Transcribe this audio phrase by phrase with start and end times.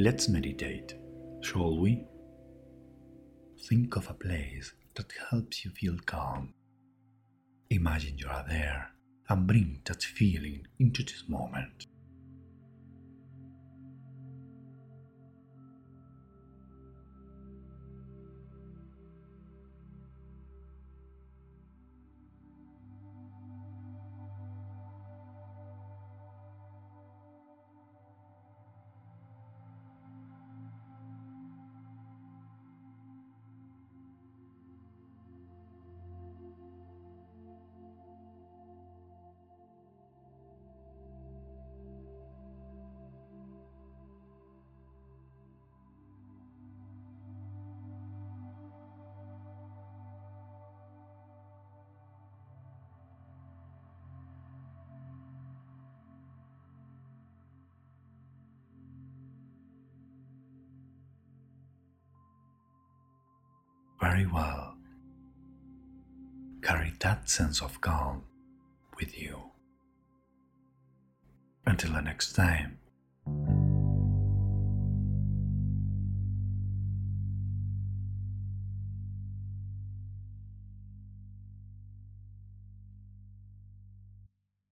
[0.00, 0.94] Let's meditate,
[1.40, 2.06] shall we?
[3.68, 6.54] Think of a place that helps you feel calm.
[7.70, 8.92] Imagine you are there
[9.28, 11.88] and bring that feeling into this moment.
[64.10, 64.74] Very well.
[66.62, 68.22] Carry that sense of calm
[68.98, 69.50] with you.
[71.66, 72.78] Until the next time,